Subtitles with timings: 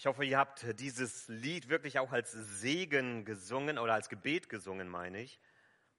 [0.00, 4.88] Ich hoffe, ihr habt dieses Lied wirklich auch als Segen gesungen oder als Gebet gesungen,
[4.88, 5.38] meine ich,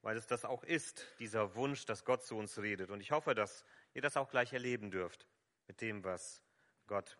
[0.02, 2.90] weil es das auch ist, dieser Wunsch, dass Gott zu uns redet.
[2.90, 5.28] Und ich hoffe, dass ihr das auch gleich erleben dürft
[5.68, 6.42] mit dem, was
[6.88, 7.20] Gott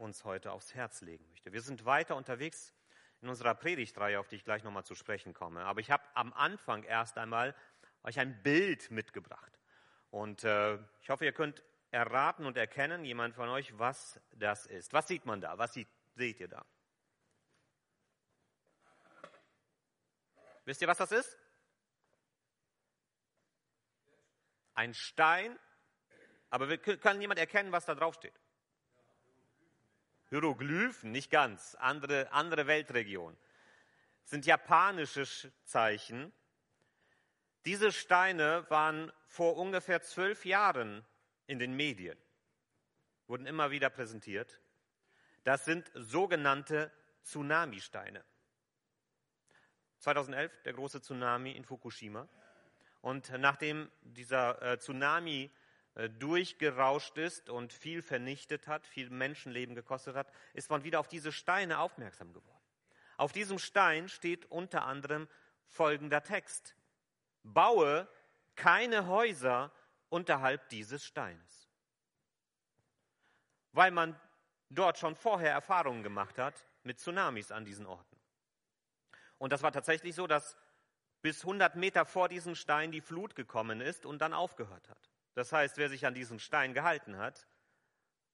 [0.00, 1.52] uns heute aufs Herz legen möchte.
[1.52, 2.74] Wir sind weiter unterwegs
[3.22, 5.60] in unserer Predigtreihe, auf die ich gleich nochmal zu sprechen komme.
[5.60, 7.54] Aber ich habe am Anfang erst einmal
[8.02, 9.60] euch ein Bild mitgebracht.
[10.10, 11.62] Und äh, ich hoffe, ihr könnt
[11.92, 14.92] erraten und erkennen, jemand von euch, was das ist.
[14.92, 15.56] Was sieht man da?
[15.56, 16.64] Was sieht seht ihr da?
[20.64, 21.38] Wisst ihr, was das ist?
[24.74, 25.56] Ein Stein,
[26.50, 28.38] aber kann jemand erkennen, was da drauf steht?
[30.28, 33.36] Hieroglyphen, nicht ganz, andere, andere Weltregion.
[34.24, 35.24] Sind japanische
[35.64, 36.32] Zeichen.
[37.64, 41.06] Diese Steine waren vor ungefähr zwölf Jahren
[41.46, 42.18] in den Medien,
[43.28, 44.60] wurden immer wieder präsentiert.
[45.46, 46.90] Das sind sogenannte
[47.22, 48.24] Tsunami-Steine.
[50.00, 52.28] 2011 der große Tsunami in Fukushima.
[53.00, 55.52] Und nachdem dieser äh, Tsunami
[55.94, 61.06] äh, durchgerauscht ist und viel vernichtet hat, viel Menschenleben gekostet hat, ist man wieder auf
[61.06, 62.64] diese Steine aufmerksam geworden.
[63.16, 65.28] Auf diesem Stein steht unter anderem
[65.68, 66.74] folgender Text.
[67.44, 68.08] Baue
[68.56, 69.70] keine Häuser
[70.08, 71.70] unterhalb dieses Steines.
[73.70, 74.20] Weil man
[74.70, 78.16] dort schon vorher Erfahrungen gemacht hat mit Tsunamis an diesen Orten.
[79.38, 80.56] Und das war tatsächlich so, dass
[81.22, 85.10] bis 100 Meter vor diesem Stein die Flut gekommen ist und dann aufgehört hat.
[85.34, 87.46] Das heißt, wer sich an diesen Stein gehalten hat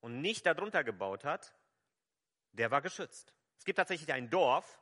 [0.00, 1.55] und nicht darunter gebaut hat,
[2.53, 3.34] der war geschützt.
[3.58, 4.78] Es gibt tatsächlich ein Dorf,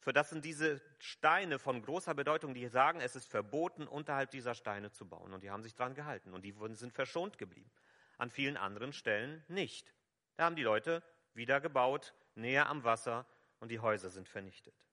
[0.00, 4.54] für das sind diese Steine von großer Bedeutung, die sagen, es ist verboten, unterhalb dieser
[4.54, 5.32] Steine zu bauen.
[5.34, 7.70] Und die haben sich daran gehalten und die sind verschont geblieben.
[8.16, 9.92] An vielen anderen Stellen nicht.
[10.38, 11.02] Da haben die Leute
[11.34, 13.26] wieder gebaut, näher am Wasser
[13.58, 14.86] und die Häuser sind vernichtet.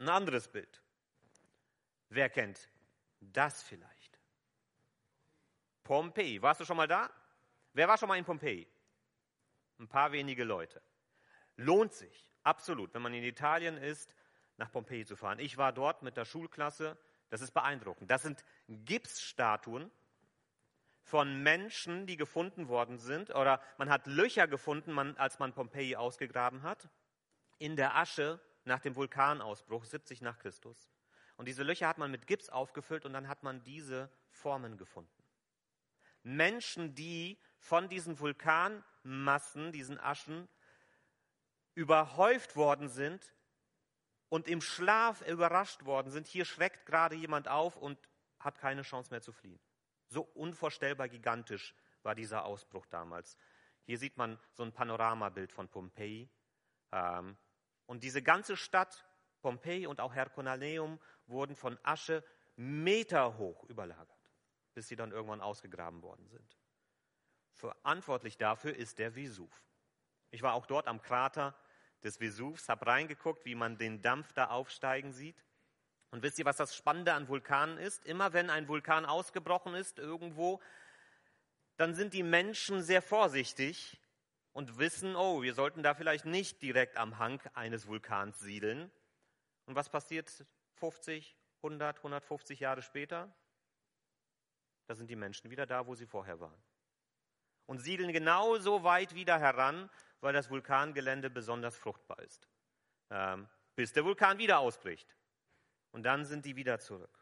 [0.00, 0.82] Ein anderes Bild.
[2.08, 2.68] Wer kennt
[3.20, 4.18] das vielleicht?
[5.84, 6.42] Pompeji.
[6.42, 7.08] Warst du schon mal da?
[7.74, 8.66] Wer war schon mal in Pompeji?
[9.78, 10.82] Ein paar wenige Leute.
[11.54, 14.16] Lohnt sich, absolut, wenn man in Italien ist,
[14.56, 15.38] nach Pompeji zu fahren.
[15.38, 16.98] Ich war dort mit der Schulklasse.
[17.30, 18.10] Das ist beeindruckend.
[18.10, 19.92] Das sind Gipsstatuen
[21.02, 26.62] von Menschen, die gefunden worden sind, oder man hat Löcher gefunden, als man Pompeji ausgegraben
[26.62, 26.88] hat,
[27.58, 30.90] in der Asche nach dem Vulkanausbruch 70 nach Christus.
[31.36, 35.10] Und diese Löcher hat man mit Gips aufgefüllt und dann hat man diese Formen gefunden.
[36.22, 40.48] Menschen, die von diesen Vulkanmassen, diesen Aschen,
[41.74, 43.34] überhäuft worden sind
[44.28, 46.26] und im Schlaf überrascht worden sind.
[46.26, 47.98] Hier schreckt gerade jemand auf und
[48.38, 49.60] hat keine Chance mehr zu fliehen.
[50.12, 53.38] So unvorstellbar gigantisch war dieser Ausbruch damals.
[53.84, 56.28] Hier sieht man so ein Panoramabild von Pompeji.
[56.92, 57.34] Ähm,
[57.86, 59.06] und diese ganze Stadt,
[59.40, 62.22] Pompeji und auch Herculaneum, wurden von Asche
[62.56, 64.30] meterhoch überlagert,
[64.74, 66.58] bis sie dann irgendwann ausgegraben worden sind.
[67.54, 69.62] Verantwortlich dafür ist der Vesuv.
[70.30, 71.56] Ich war auch dort am Krater
[72.02, 75.42] des Vesuvs, habe reingeguckt, wie man den Dampf da aufsteigen sieht.
[76.12, 78.04] Und wisst ihr, was das Spannende an Vulkanen ist?
[78.04, 80.60] Immer wenn ein Vulkan ausgebrochen ist irgendwo,
[81.78, 83.98] dann sind die Menschen sehr vorsichtig
[84.52, 88.90] und wissen, oh, wir sollten da vielleicht nicht direkt am Hang eines Vulkans siedeln.
[89.64, 90.30] Und was passiert
[90.74, 93.34] 50, 100, 150 Jahre später?
[94.88, 96.62] Da sind die Menschen wieder da, wo sie vorher waren.
[97.64, 99.88] Und siedeln genauso weit wieder heran,
[100.20, 102.46] weil das Vulkangelände besonders fruchtbar ist.
[103.08, 105.16] Ähm, bis der Vulkan wieder ausbricht
[105.92, 107.18] und dann sind die wieder zurück.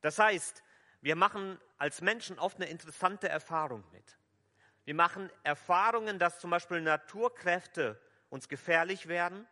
[0.00, 0.62] Das heißt,
[1.00, 4.18] wir machen als Menschen oft eine interessante Erfahrung mit.
[4.84, 9.46] Wir machen Erfahrungen, dass zum Beispiel Naturkräfte uns gefährlich werden.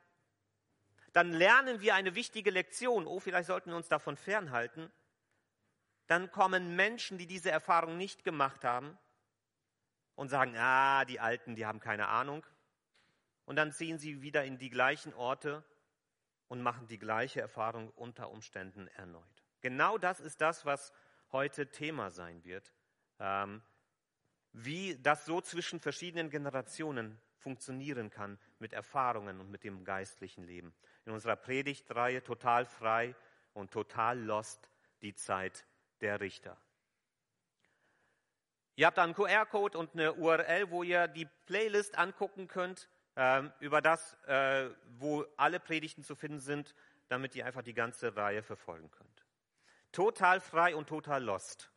[1.13, 3.07] Dann lernen wir eine wichtige Lektion.
[3.07, 4.91] Oh, vielleicht sollten wir uns davon fernhalten.
[6.07, 8.99] Dann kommen Menschen, die diese Erfahrung nicht gemacht haben
[10.17, 12.45] und sagen, ah, die Alten, die haben keine Ahnung.
[13.45, 15.65] Und dann ziehen sie wieder in die gleichen Orte
[16.51, 19.45] und machen die gleiche Erfahrung unter Umständen erneut.
[19.61, 20.93] Genau das ist das, was
[21.31, 22.75] heute Thema sein wird.
[23.21, 23.63] Ähm,
[24.53, 30.75] wie das so zwischen verschiedenen Generationen funktionieren kann mit Erfahrungen und mit dem geistlichen Leben.
[31.05, 33.15] In unserer Predigtreihe Total frei
[33.53, 34.69] und total lost
[35.03, 35.65] die Zeit
[36.01, 36.57] der Richter.
[38.75, 42.89] Ihr habt einen QR-Code und eine URL, wo ihr die Playlist angucken könnt
[43.61, 46.75] über das, äh, wo alle Predigten zu finden sind,
[47.09, 49.27] damit ihr einfach die ganze Reihe verfolgen könnt.
[49.93, 51.71] Total frei und total lost.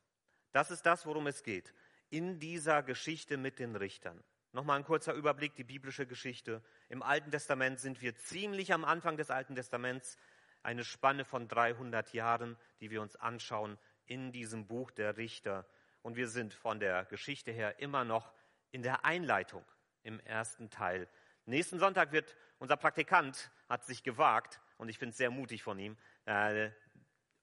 [0.52, 1.74] Das ist das, worum es geht
[2.14, 4.24] in dieser Geschichte mit den Richtern.
[4.52, 6.62] Nochmal ein kurzer Überblick, die biblische Geschichte.
[6.88, 10.16] Im Alten Testament sind wir ziemlich am Anfang des Alten Testaments,
[10.62, 15.66] eine Spanne von 300 Jahren, die wir uns anschauen in diesem Buch der Richter.
[16.04, 18.32] Und wir sind von der Geschichte her immer noch
[18.70, 19.66] in der Einleitung
[20.04, 21.10] im ersten Teil.
[21.46, 25.78] Nächsten Sonntag wird unser Praktikant, hat sich gewagt, und ich finde es sehr mutig von
[25.78, 26.70] ihm, äh,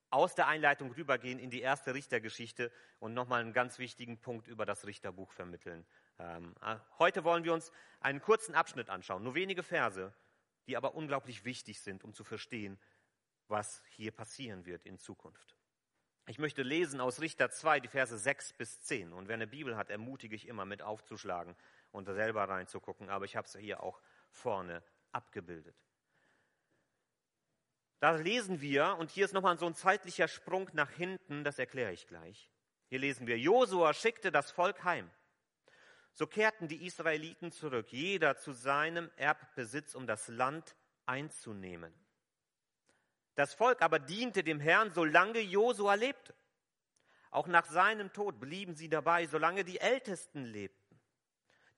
[0.08, 4.64] aus der Einleitung rübergehen in die erste Richtergeschichte und nochmal einen ganz wichtigen Punkt über
[4.64, 5.87] das Richterbuch vermitteln.
[6.19, 7.70] Ähm, äh, heute wollen wir uns
[8.00, 10.12] einen kurzen Abschnitt anschauen, nur wenige Verse,
[10.67, 12.79] die aber unglaublich wichtig sind, um zu verstehen,
[13.49, 15.56] was hier passieren wird in Zukunft.
[16.26, 19.12] Ich möchte lesen aus Richter 2, die Verse 6 bis 10.
[19.12, 21.56] Und wer eine Bibel hat, ermutige ich immer mit aufzuschlagen
[21.92, 23.08] und selber reinzugucken.
[23.08, 24.00] Aber ich habe es hier auch
[24.31, 24.82] vorne
[25.12, 25.76] abgebildet.
[28.00, 31.92] Da lesen wir, und hier ist nochmal so ein zeitlicher Sprung nach hinten, das erkläre
[31.92, 32.50] ich gleich.
[32.88, 35.10] Hier lesen wir, Josua schickte das Volk heim.
[36.14, 40.75] So kehrten die Israeliten zurück, jeder zu seinem Erbbesitz, um das Land
[41.06, 41.94] einzunehmen.
[43.34, 46.34] Das Volk aber diente dem Herrn, solange Josua lebte.
[47.31, 50.80] Auch nach seinem Tod blieben sie dabei, solange die Ältesten lebten.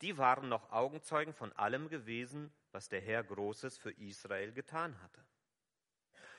[0.03, 5.25] Die waren noch Augenzeugen von allem gewesen, was der Herr Großes für Israel getan hatte.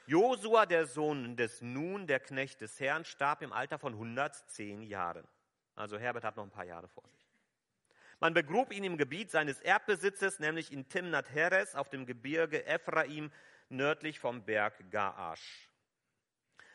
[0.06, 5.26] Josua, der Sohn des Nun, der Knecht des Herrn, starb im Alter von 110 Jahren.
[5.76, 7.26] Also Herbert hat noch ein paar Jahre vor sich.
[8.20, 13.32] Man begrub ihn im Gebiet seines Erbbesitzes, nämlich in Timnat Heres auf dem Gebirge Ephraim,
[13.70, 15.70] nördlich vom Berg Gaash.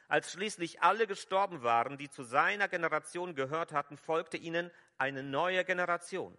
[0.08, 5.66] Als schließlich alle gestorben waren, die zu seiner Generation gehört hatten, folgte ihnen eine neue
[5.66, 6.34] Generation.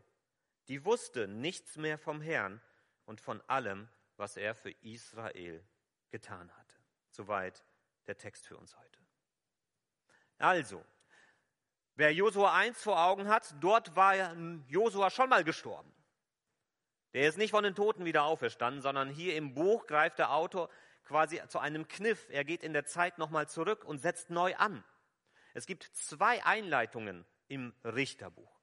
[0.70, 2.62] Die wusste nichts mehr vom Herrn
[3.06, 5.66] und von allem, was er für Israel
[6.12, 6.76] getan hatte.
[7.10, 7.66] Soweit
[8.06, 9.00] der Text für uns heute.
[10.38, 10.86] Also,
[11.96, 14.36] wer Josua 1 vor Augen hat, dort war
[14.68, 15.92] Josua schon mal gestorben.
[17.14, 20.70] Der ist nicht von den Toten wieder auferstanden, sondern hier im Buch greift der Autor
[21.04, 22.28] quasi zu einem Kniff.
[22.30, 24.84] Er geht in der Zeit nochmal zurück und setzt neu an.
[25.56, 28.60] Es gibt zwei Einleitungen im Richterbuch.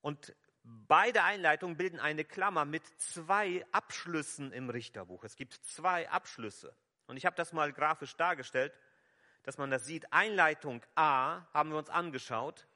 [0.00, 0.34] Und
[0.64, 5.24] beide Einleitungen bilden eine Klammer mit zwei Abschlüssen im Richterbuch.
[5.24, 6.74] Es gibt zwei Abschlüsse.
[7.06, 8.72] Und ich habe das mal grafisch dargestellt,
[9.42, 10.12] dass man das sieht.
[10.12, 12.66] Einleitung A haben wir uns angeschaut.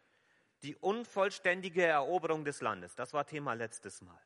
[0.62, 2.94] Die unvollständige Eroberung des Landes.
[2.94, 4.20] Das war Thema letztes Mal.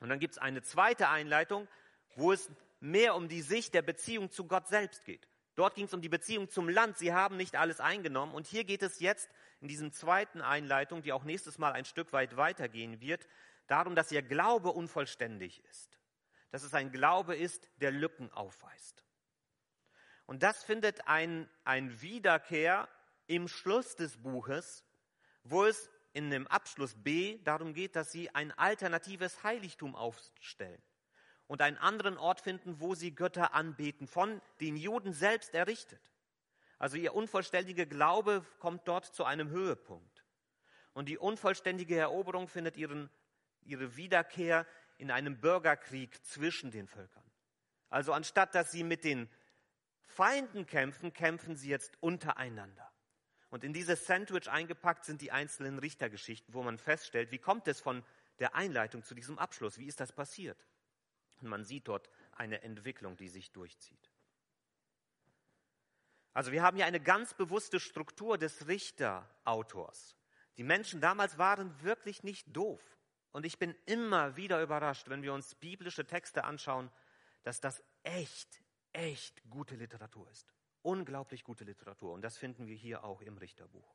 [0.00, 1.66] Und dann gibt es eine zweite Einleitung,
[2.14, 2.50] wo es
[2.80, 5.26] mehr um die Sicht der Beziehung zu Gott selbst geht.
[5.56, 6.98] Dort ging es um die Beziehung zum Land.
[6.98, 8.34] Sie haben nicht alles eingenommen.
[8.34, 9.28] Und hier geht es jetzt
[9.60, 13.26] in diesem zweiten Einleitung, die auch nächstes Mal ein Stück weit weitergehen wird,
[13.66, 15.98] darum, dass ihr Glaube unvollständig ist.
[16.50, 19.04] Dass es ein Glaube ist, der Lücken aufweist.
[20.26, 22.88] Und das findet ein, ein Wiederkehr
[23.26, 24.84] im Schluss des Buches,
[25.42, 30.82] wo es in dem Abschluss B darum geht, dass sie ein alternatives Heiligtum aufstellen
[31.46, 36.00] und einen anderen Ort finden, wo sie Götter anbeten, von den Juden selbst errichtet.
[36.78, 40.24] Also ihr unvollständiger Glaube kommt dort zu einem Höhepunkt.
[40.92, 43.10] Und die unvollständige Eroberung findet ihren,
[43.62, 44.66] ihre Wiederkehr
[44.98, 47.24] in einem Bürgerkrieg zwischen den Völkern.
[47.88, 49.28] Also anstatt dass sie mit den
[50.06, 52.90] Feinden kämpfen, kämpfen sie jetzt untereinander.
[53.50, 57.80] Und in dieses Sandwich eingepackt sind die einzelnen Richtergeschichten, wo man feststellt, wie kommt es
[57.80, 58.04] von
[58.38, 59.78] der Einleitung zu diesem Abschluss?
[59.78, 60.58] Wie ist das passiert?
[61.40, 64.10] Und man sieht dort eine Entwicklung, die sich durchzieht.
[66.32, 70.16] Also wir haben hier eine ganz bewusste Struktur des Richterautors.
[70.58, 72.82] Die Menschen damals waren wirklich nicht doof.
[73.32, 76.90] Und ich bin immer wieder überrascht, wenn wir uns biblische Texte anschauen,
[77.42, 78.62] dass das echt,
[78.92, 80.52] echt gute Literatur ist.
[80.82, 82.12] Unglaublich gute Literatur.
[82.12, 83.94] Und das finden wir hier auch im Richterbuch.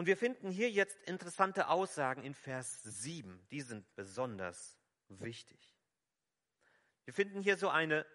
[0.00, 3.46] Und wir finden hier jetzt interessante Aussagen in Vers 7.
[3.50, 4.78] Die sind besonders
[5.10, 5.76] wichtig.
[7.04, 8.06] Wir finden hier so eine,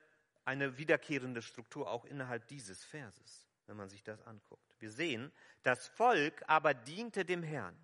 [0.46, 4.76] eine wiederkehrende Struktur auch innerhalb dieses Verses, wenn man sich das anguckt.
[4.80, 7.78] Wir sehen, das Volk aber diente dem Herrn.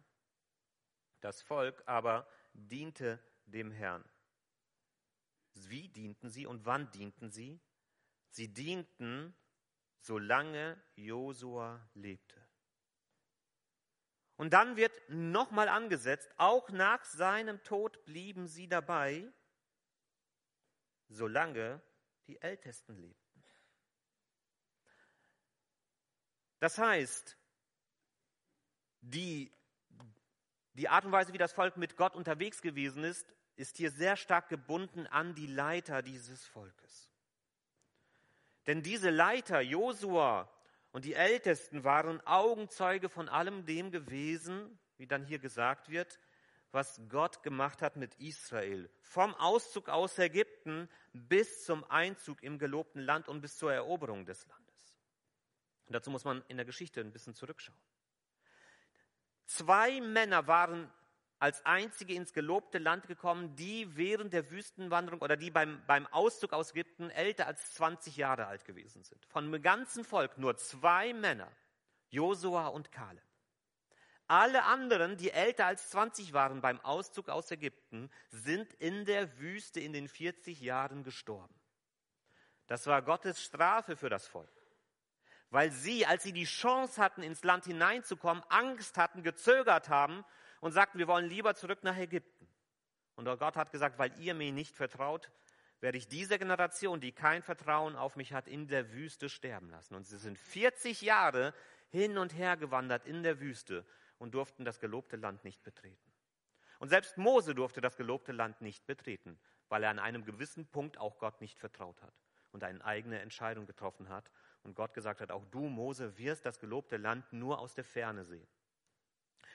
[1.19, 4.03] Das Volk aber diente dem Herrn.
[5.53, 7.59] Wie dienten sie und wann dienten sie?
[8.31, 9.35] Sie dienten,
[9.99, 12.40] solange Josua lebte.
[14.41, 19.31] Und dann wird nochmal angesetzt, auch nach seinem Tod blieben sie dabei,
[21.09, 21.79] solange
[22.25, 23.43] die Ältesten lebten.
[26.57, 27.37] Das heißt,
[29.01, 29.51] die,
[30.73, 34.15] die Art und Weise, wie das Volk mit Gott unterwegs gewesen ist, ist hier sehr
[34.15, 37.11] stark gebunden an die Leiter dieses Volkes.
[38.65, 40.51] Denn diese Leiter, Josua
[40.91, 46.19] Und die Ältesten waren Augenzeuge von allem dem gewesen, wie dann hier gesagt wird,
[46.71, 48.89] was Gott gemacht hat mit Israel.
[48.99, 54.45] Vom Auszug aus Ägypten bis zum Einzug im gelobten Land und bis zur Eroberung des
[54.47, 55.01] Landes.
[55.85, 57.77] Und dazu muss man in der Geschichte ein bisschen zurückschauen.
[59.45, 60.89] Zwei Männer waren
[61.41, 66.53] als einzige ins gelobte Land gekommen, die während der Wüstenwanderung oder die beim, beim Auszug
[66.53, 69.25] aus Ägypten älter als 20 Jahre alt gewesen sind.
[69.25, 71.51] Von dem ganzen Volk nur zwei Männer,
[72.09, 73.23] Josua und Kaleb.
[74.27, 79.79] Alle anderen, die älter als 20 waren beim Auszug aus Ägypten, sind in der Wüste
[79.79, 81.55] in den 40 Jahren gestorben.
[82.67, 84.47] Das war Gottes Strafe für das Volk.
[85.49, 90.23] Weil sie, als sie die Chance hatten, ins Land hineinzukommen, Angst hatten, gezögert haben
[90.61, 92.47] und sagten, wir wollen lieber zurück nach Ägypten.
[93.15, 95.29] Und Gott hat gesagt, weil ihr mir nicht vertraut,
[95.81, 99.95] werde ich diese Generation, die kein Vertrauen auf mich hat, in der Wüste sterben lassen.
[99.95, 101.53] Und sie sind 40 Jahre
[101.89, 103.85] hin und her gewandert in der Wüste
[104.17, 106.11] und durften das gelobte Land nicht betreten.
[106.79, 109.39] Und selbst Mose durfte das gelobte Land nicht betreten,
[109.69, 112.13] weil er an einem gewissen Punkt auch Gott nicht vertraut hat
[112.51, 114.31] und eine eigene Entscheidung getroffen hat
[114.63, 118.25] und Gott gesagt hat, auch du, Mose, wirst das gelobte Land nur aus der Ferne
[118.25, 118.47] sehen.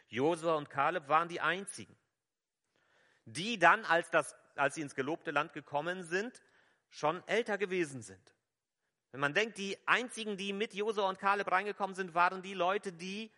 [0.09, 1.97] Josua und Kaleb waren die einzigen,
[3.25, 6.41] die dann, als, das, als sie ins gelobte Land gekommen sind,
[6.89, 8.35] schon älter gewesen sind.
[9.13, 12.93] Wenn man denkt, die einzigen, die mit Josua und Kaleb reingekommen sind, waren die Leute,
[12.93, 13.33] die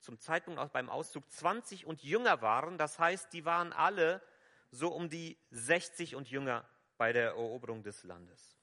[0.00, 2.78] zum Zeitpunkt beim Auszug 20 und jünger waren.
[2.78, 4.22] Das heißt, die waren alle
[4.70, 8.58] so um die 60 und jünger bei der Eroberung des Landes.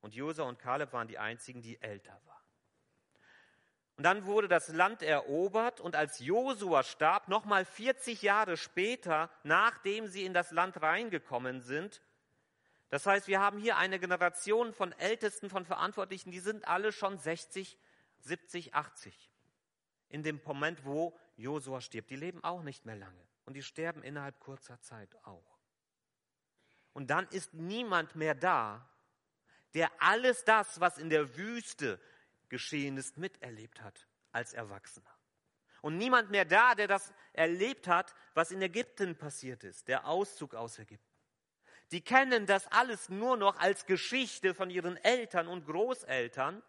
[0.00, 2.42] Und Josua und Kaleb waren die einzigen, die älter waren.
[4.02, 10.08] Und dann wurde das Land erobert und als Josua starb, nochmal 40 Jahre später, nachdem
[10.08, 12.02] sie in das Land reingekommen sind,
[12.88, 17.16] das heißt, wir haben hier eine Generation von Ältesten, von Verantwortlichen, die sind alle schon
[17.16, 17.78] 60,
[18.18, 19.30] 70, 80
[20.08, 22.10] in dem Moment, wo Josua stirbt.
[22.10, 25.60] Die leben auch nicht mehr lange und die sterben innerhalb kurzer Zeit auch.
[26.92, 28.84] Und dann ist niemand mehr da,
[29.74, 32.00] der alles das, was in der Wüste
[32.52, 35.10] geschehen ist, miterlebt hat als Erwachsener.
[35.80, 40.54] Und niemand mehr da, der das erlebt hat, was in Ägypten passiert ist, der Auszug
[40.54, 41.16] aus Ägypten.
[41.92, 46.62] Die kennen das alles nur noch als Geschichte von ihren Eltern und Großeltern,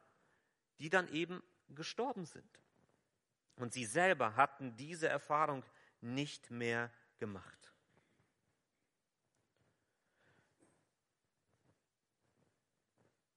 [0.80, 2.62] die dann eben gestorben sind.
[3.58, 5.66] Und sie selber hatten diese Erfahrung
[6.00, 7.74] nicht mehr gemacht.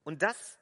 [0.05, 0.61] Und das,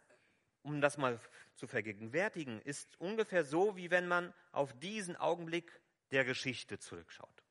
[0.62, 1.20] um das mal
[1.54, 5.80] zu vergegenwärtigen, ist ungefähr so, wie wenn man auf diesen Augenblick
[6.10, 7.44] der Geschichte zurückschaut.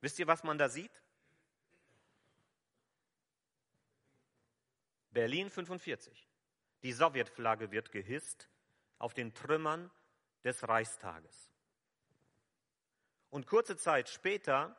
[0.00, 1.02] Wisst ihr, was man da sieht?
[5.10, 6.28] Berlin 45.
[6.82, 8.48] Die Sowjetflagge wird gehisst
[8.98, 9.90] auf den Trümmern
[10.44, 11.50] des Reichstages.
[13.30, 14.76] Und kurze Zeit später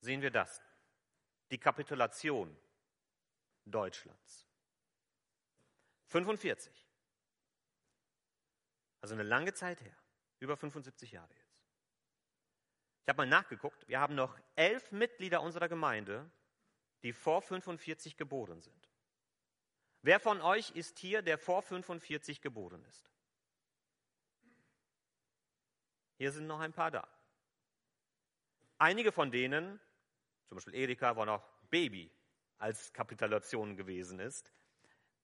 [0.00, 0.62] sehen wir das,
[1.50, 2.56] die Kapitulation
[3.64, 4.49] Deutschlands.
[6.10, 6.86] 45.
[9.00, 9.96] Also eine lange Zeit her,
[10.40, 11.64] über 75 Jahre jetzt.
[13.04, 16.30] Ich habe mal nachgeguckt, wir haben noch elf Mitglieder unserer Gemeinde,
[17.02, 18.88] die vor 45 geboren sind.
[20.02, 23.10] Wer von euch ist hier, der vor 45 geboren ist?
[26.18, 27.08] Hier sind noch ein paar da.
[28.78, 29.80] Einige von denen,
[30.46, 32.10] zum Beispiel Erika, war noch Baby,
[32.58, 34.52] als Kapitulation gewesen ist.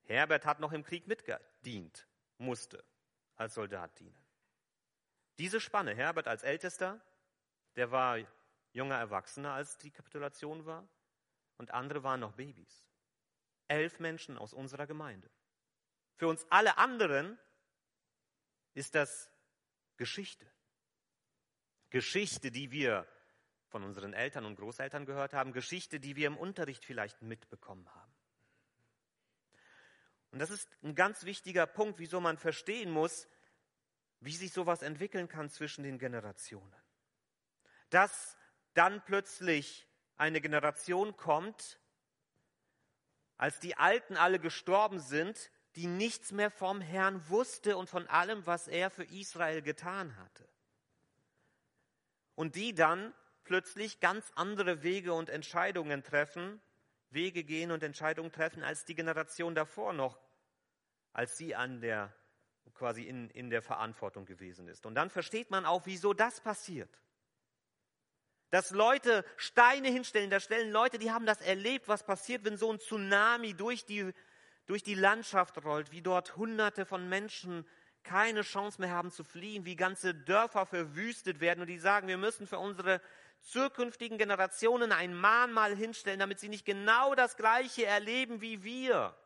[0.06, 2.06] Herbert hat noch im Krieg mitgedient,
[2.38, 2.84] musste
[3.36, 4.26] als Soldat dienen.
[5.38, 7.00] Diese Spanne, Herbert als Ältester,
[7.74, 8.18] der war
[8.72, 10.88] junger Erwachsener, als die Kapitulation war,
[11.58, 12.86] und andere waren noch Babys.
[13.68, 15.30] Elf Menschen aus unserer Gemeinde.
[16.16, 17.38] Für uns alle anderen
[18.74, 19.30] ist das
[19.96, 20.46] Geschichte.
[21.90, 23.06] Geschichte, die wir
[23.68, 28.05] von unseren Eltern und Großeltern gehört haben, Geschichte, die wir im Unterricht vielleicht mitbekommen haben.
[30.32, 33.28] Und das ist ein ganz wichtiger Punkt, wieso man verstehen muss,
[34.20, 36.74] wie sich sowas entwickeln kann zwischen den Generationen.
[37.90, 38.36] Dass
[38.74, 41.78] dann plötzlich eine Generation kommt,
[43.36, 48.46] als die Alten alle gestorben sind, die nichts mehr vom Herrn wusste und von allem,
[48.46, 50.48] was er für Israel getan hatte
[52.36, 56.60] und die dann plötzlich ganz andere Wege und Entscheidungen treffen,
[57.10, 60.18] Wege gehen und Entscheidungen treffen als die Generation davor noch,
[61.12, 62.14] als sie an der
[62.74, 64.86] quasi in, in der Verantwortung gewesen ist.
[64.86, 66.90] Und dann versteht man auch, wieso das passiert.
[68.50, 72.72] Dass Leute Steine hinstellen, da stellen Leute, die haben das erlebt, was passiert, wenn so
[72.72, 74.12] ein Tsunami durch die,
[74.66, 77.66] durch die Landschaft rollt, wie dort Hunderte von Menschen
[78.06, 81.60] keine Chance mehr haben zu fliehen, wie ganze Dörfer verwüstet werden.
[81.60, 83.00] Und die sagen, wir müssen für unsere
[83.40, 89.16] zukünftigen Generationen ein Mahnmal hinstellen, damit sie nicht genau das Gleiche erleben wie wir.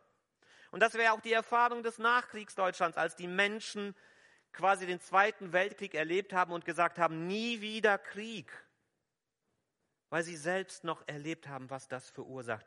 [0.70, 3.94] Und das wäre auch die Erfahrung des Nachkriegsdeutschlands, als die Menschen
[4.52, 8.50] quasi den Zweiten Weltkrieg erlebt haben und gesagt haben, nie wieder Krieg,
[10.08, 12.66] weil sie selbst noch erlebt haben, was das verursacht,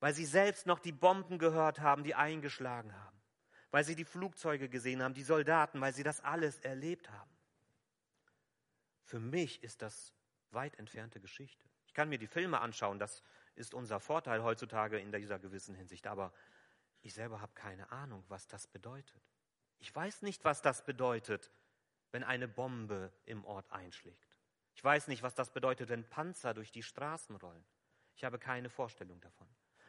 [0.00, 3.17] weil sie selbst noch die Bomben gehört haben, die eingeschlagen haben,
[3.70, 7.30] weil sie die Flugzeuge gesehen haben, die Soldaten, weil sie das alles erlebt haben.
[9.04, 10.12] Für mich ist das
[10.50, 11.64] weit entfernte Geschichte.
[11.86, 13.22] Ich kann mir die Filme anschauen, das
[13.54, 16.32] ist unser Vorteil heutzutage in dieser gewissen Hinsicht, aber
[17.02, 19.22] ich selber habe keine Ahnung, was das bedeutet.
[19.78, 21.50] Ich weiß nicht, was das bedeutet,
[22.10, 24.36] wenn eine Bombe im Ort einschlägt.
[24.74, 27.64] Ich weiß nicht, was das bedeutet, wenn Panzer durch die Straßen rollen.
[28.14, 29.48] Ich habe keine Vorstellung davon.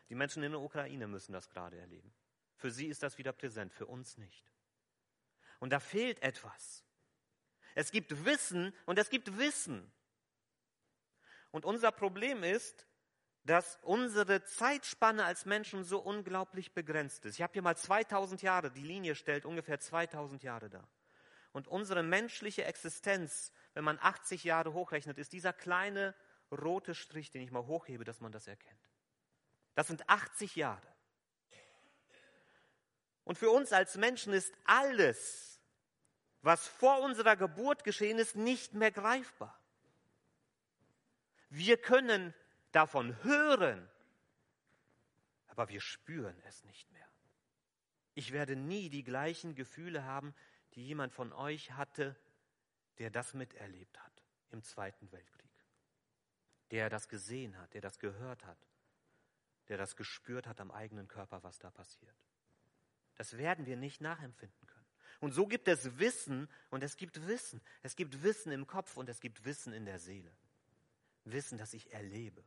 [0.09, 2.13] Die Menschen in der Ukraine müssen das gerade erleben.
[2.59, 4.51] Für sie ist das wieder präsent, für uns nicht.
[5.59, 6.83] Und da fehlt etwas.
[7.73, 9.89] Es gibt Wissen und es gibt Wissen.
[11.51, 12.85] Und unser Problem ist,
[13.45, 17.35] dass unsere Zeitspanne als Menschen so unglaublich begrenzt ist.
[17.35, 20.87] Ich habe hier mal 2000 Jahre, die Linie stellt ungefähr 2000 Jahre dar.
[21.53, 26.13] Und unsere menschliche Existenz, wenn man 80 Jahre hochrechnet, ist dieser kleine
[26.51, 28.91] rote Strich, den ich mal hochhebe, dass man das erkennt.
[29.75, 30.98] Das sind 80 Jahre.
[33.29, 35.61] Und für uns als Menschen ist alles,
[36.41, 39.55] was vor unserer Geburt geschehen ist, nicht mehr greifbar.
[41.51, 42.33] Wir können
[42.71, 43.87] davon hören,
[45.45, 47.07] aber wir spüren es nicht mehr.
[48.15, 50.33] Ich werde nie die gleichen Gefühle haben,
[50.73, 52.15] die jemand von euch hatte,
[52.97, 55.51] der das miterlebt hat im Zweiten Weltkrieg,
[56.71, 58.67] der das gesehen hat, der das gehört hat,
[59.67, 62.15] der das gespürt hat am eigenen Körper, was da passiert.
[63.19, 64.85] Das werden wir nicht nachempfinden können.
[65.19, 67.61] Und so gibt es Wissen und es gibt Wissen.
[67.83, 70.31] Es gibt Wissen im Kopf und es gibt Wissen in der Seele.
[71.25, 72.41] Wissen, das ich erlebe.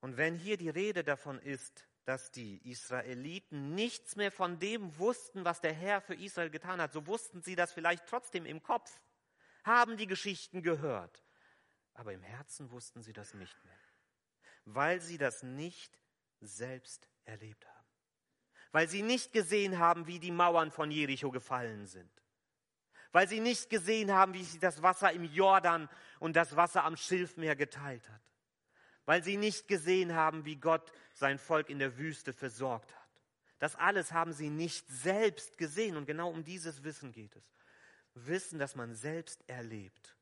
[0.00, 5.44] Und wenn hier die Rede davon ist, dass die Israeliten nichts mehr von dem wussten,
[5.44, 9.00] was der Herr für Israel getan hat, so wussten sie das vielleicht trotzdem im Kopf,
[9.62, 11.22] haben die Geschichten gehört,
[11.94, 13.78] aber im Herzen wussten sie das nicht mehr,
[14.64, 16.00] weil sie das nicht
[16.40, 17.79] selbst erlebt haben
[18.72, 22.10] weil sie nicht gesehen haben, wie die Mauern von Jericho gefallen sind,
[23.12, 25.88] weil sie nicht gesehen haben, wie sich das Wasser im Jordan
[26.20, 28.22] und das Wasser am Schilfmeer geteilt hat,
[29.06, 33.00] weil sie nicht gesehen haben, wie Gott sein Volk in der Wüste versorgt hat.
[33.58, 37.44] Das alles haben sie nicht selbst gesehen und genau um dieses Wissen geht es.
[38.14, 40.16] Wissen, das man selbst erlebt,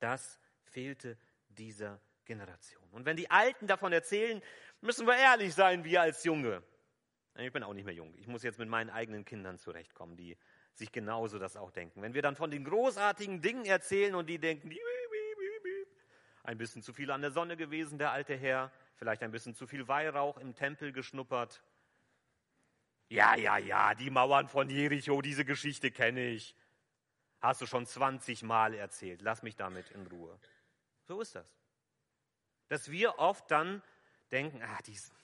[0.00, 1.16] das fehlte
[1.48, 2.86] dieser Generation.
[2.90, 4.42] Und wenn die Alten davon erzählen,
[4.80, 6.62] müssen wir ehrlich sein, wir als Junge.
[7.38, 8.12] Ich bin auch nicht mehr jung.
[8.18, 10.36] Ich muss jetzt mit meinen eigenen Kindern zurechtkommen, die
[10.74, 12.02] sich genauso das auch denken.
[12.02, 14.70] Wenn wir dann von den großartigen Dingen erzählen und die denken,
[16.42, 19.66] ein bisschen zu viel an der Sonne gewesen, der alte Herr, vielleicht ein bisschen zu
[19.66, 21.62] viel Weihrauch im Tempel geschnuppert.
[23.08, 26.56] Ja, ja, ja, die Mauern von Jericho, diese Geschichte kenne ich.
[27.40, 29.22] Hast du schon 20 Mal erzählt.
[29.22, 30.38] Lass mich damit in Ruhe.
[31.06, 31.46] So ist das.
[32.68, 33.82] Dass wir oft dann
[34.32, 35.14] denken, ah, diesen,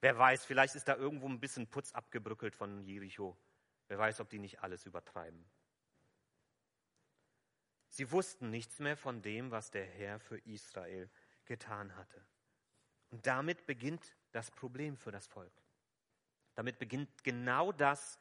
[0.00, 3.36] Wer weiß, vielleicht ist da irgendwo ein bisschen Putz abgebrückelt von Jericho.
[3.88, 5.44] Wer weiß, ob die nicht alles übertreiben.
[7.90, 11.10] Sie wussten nichts mehr von dem, was der Herr für Israel
[11.44, 12.24] getan hatte.
[13.10, 15.52] Und damit beginnt das Problem für das Volk.
[16.54, 18.20] Damit beginnt genau das,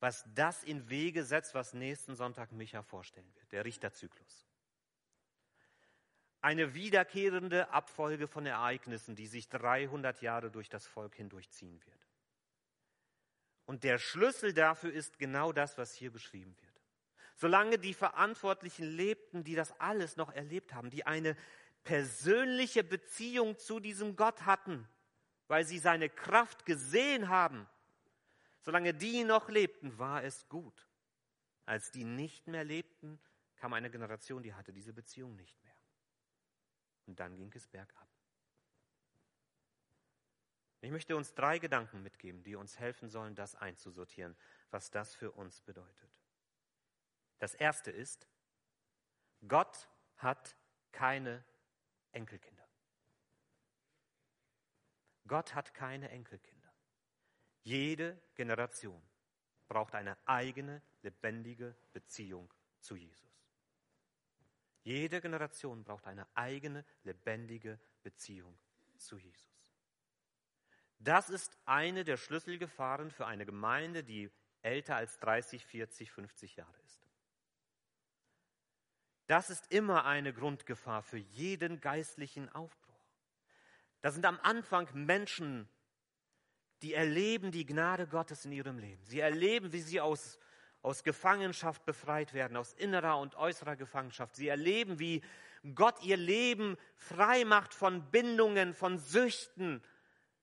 [0.00, 4.49] was das in Wege setzt, was nächsten Sonntag Micha vorstellen wird, der Richterzyklus
[6.40, 12.08] eine wiederkehrende Abfolge von Ereignissen, die sich 300 Jahre durch das Volk hindurchziehen wird.
[13.66, 16.70] Und der Schlüssel dafür ist genau das, was hier beschrieben wird.
[17.36, 21.36] Solange die Verantwortlichen lebten, die das alles noch erlebt haben, die eine
[21.84, 24.88] persönliche Beziehung zu diesem Gott hatten,
[25.48, 27.66] weil sie seine Kraft gesehen haben,
[28.62, 30.86] solange die noch lebten, war es gut.
[31.64, 33.20] Als die nicht mehr lebten,
[33.56, 35.69] kam eine Generation, die hatte diese Beziehung nicht mehr.
[37.10, 38.06] Und dann ging es bergab.
[40.80, 44.36] Ich möchte uns drei Gedanken mitgeben, die uns helfen sollen, das einzusortieren,
[44.70, 46.08] was das für uns bedeutet.
[47.40, 48.28] Das erste ist,
[49.48, 50.54] Gott hat
[50.92, 51.44] keine
[52.12, 52.68] Enkelkinder.
[55.26, 56.72] Gott hat keine Enkelkinder.
[57.64, 59.02] Jede Generation
[59.66, 63.29] braucht eine eigene, lebendige Beziehung zu Jesus.
[64.82, 68.58] Jede Generation braucht eine eigene, lebendige Beziehung
[68.96, 69.60] zu Jesus.
[70.98, 74.30] Das ist eine der Schlüsselgefahren für eine Gemeinde, die
[74.62, 77.06] älter als 30, 40, 50 Jahre ist.
[79.26, 82.90] Das ist immer eine Grundgefahr für jeden geistlichen Aufbruch.
[84.00, 85.68] Da sind am Anfang Menschen,
[86.82, 89.04] die erleben die Gnade Gottes in ihrem Leben.
[89.04, 90.38] Sie erleben, wie sie aus,
[90.82, 94.36] aus Gefangenschaft befreit werden, aus innerer und äußerer Gefangenschaft.
[94.36, 95.22] Sie erleben, wie
[95.74, 99.82] Gott ihr Leben frei macht von Bindungen, von Süchten,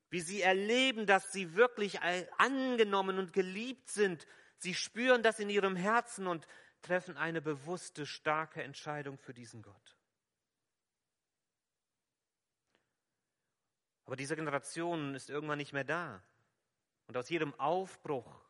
[0.09, 1.99] wie sie erleben, dass sie wirklich
[2.37, 4.27] angenommen und geliebt sind.
[4.57, 6.47] Sie spüren das in ihrem Herzen und
[6.81, 9.97] treffen eine bewusste, starke Entscheidung für diesen Gott.
[14.05, 16.23] Aber diese Generation ist irgendwann nicht mehr da.
[17.07, 18.46] Und aus jedem Aufbruch,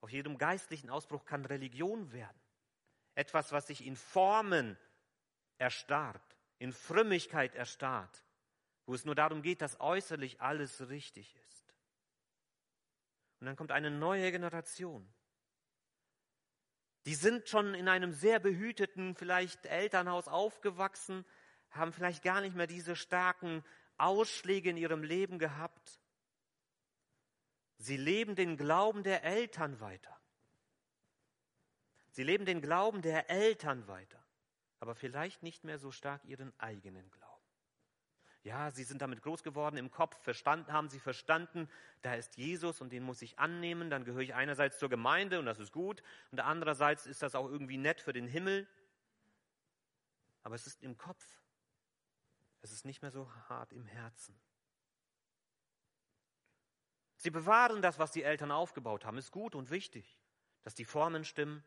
[0.00, 2.40] aus jedem geistlichen Ausbruch kann Religion werden.
[3.14, 4.78] Etwas, was sich in Formen
[5.58, 8.24] erstarrt, in Frömmigkeit erstarrt,
[8.86, 11.74] wo es nur darum geht, dass äußerlich alles richtig ist.
[13.40, 15.06] Und dann kommt eine neue Generation.
[17.06, 21.24] Die sind schon in einem sehr behüteten, vielleicht Elternhaus aufgewachsen,
[21.70, 23.64] haben vielleicht gar nicht mehr diese starken
[23.96, 26.00] Ausschläge in ihrem Leben gehabt.
[27.80, 30.14] Sie leben den Glauben der Eltern weiter.
[32.10, 34.22] Sie leben den Glauben der Eltern weiter,
[34.80, 37.42] aber vielleicht nicht mehr so stark ihren eigenen Glauben.
[38.42, 41.70] Ja, sie sind damit groß geworden, im Kopf verstanden, haben sie verstanden,
[42.02, 45.46] da ist Jesus und den muss ich annehmen, dann gehöre ich einerseits zur Gemeinde und
[45.46, 48.68] das ist gut und andererseits ist das auch irgendwie nett für den Himmel.
[50.42, 51.24] Aber es ist im Kopf.
[52.60, 54.38] Es ist nicht mehr so hart im Herzen.
[57.20, 60.18] Sie bewahren das, was die Eltern aufgebaut haben, ist gut und wichtig,
[60.62, 61.62] dass die Formen stimmen,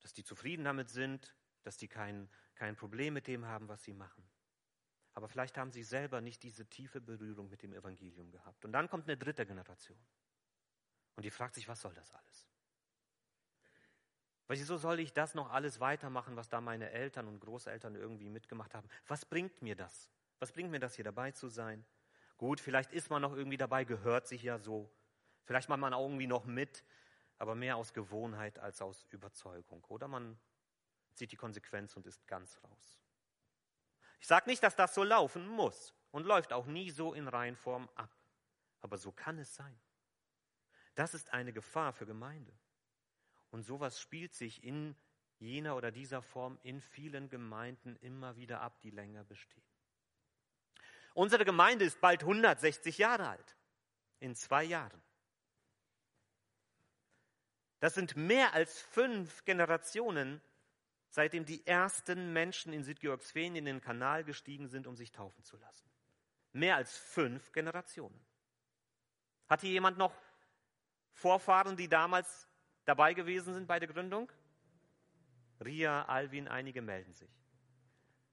[0.00, 3.92] dass die zufrieden damit sind, dass die kein, kein Problem mit dem haben, was sie
[3.92, 4.26] machen.
[5.12, 8.64] Aber vielleicht haben sie selber nicht diese tiefe Berührung mit dem Evangelium gehabt.
[8.64, 9.98] Und dann kommt eine dritte Generation.
[11.16, 12.48] Und die fragt sich, was soll das alles?
[14.46, 18.74] Wieso soll ich das noch alles weitermachen, was da meine Eltern und Großeltern irgendwie mitgemacht
[18.74, 18.88] haben?
[19.06, 20.10] Was bringt mir das?
[20.38, 21.84] Was bringt mir das, hier dabei zu sein?
[22.38, 24.90] Gut, vielleicht ist man noch irgendwie dabei, gehört sich ja so.
[25.44, 26.84] Vielleicht macht man auch irgendwie noch mit,
[27.36, 29.84] aber mehr aus Gewohnheit als aus Überzeugung.
[29.88, 30.38] Oder man
[31.14, 33.00] zieht die Konsequenz und ist ganz raus.
[34.20, 37.88] Ich sage nicht, dass das so laufen muss und läuft auch nie so in Reihenform
[37.96, 38.16] ab.
[38.80, 39.78] Aber so kann es sein.
[40.94, 42.52] Das ist eine Gefahr für Gemeinde.
[43.50, 44.96] Und sowas spielt sich in
[45.38, 49.77] jener oder dieser Form in vielen Gemeinden immer wieder ab, die länger bestehen.
[51.18, 53.56] Unsere Gemeinde ist bald 160 Jahre alt.
[54.20, 55.02] In zwei Jahren.
[57.80, 60.40] Das sind mehr als fünf Generationen
[61.10, 65.56] seitdem die ersten Menschen in Südgeorgsfehn in den Kanal gestiegen sind, um sich taufen zu
[65.56, 65.90] lassen.
[66.52, 68.24] Mehr als fünf Generationen.
[69.48, 70.14] Hat hier jemand noch
[71.14, 72.46] Vorfahren, die damals
[72.84, 74.30] dabei gewesen sind bei der Gründung?
[75.64, 77.42] Ria, Alvin, einige melden sich.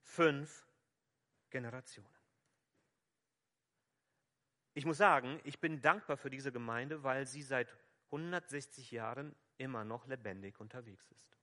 [0.02, 0.64] Fünf
[1.50, 2.15] Generationen.
[4.76, 7.74] Ich muss sagen, ich bin dankbar für diese Gemeinde, weil sie seit
[8.10, 11.38] 160 Jahren immer noch lebendig unterwegs ist.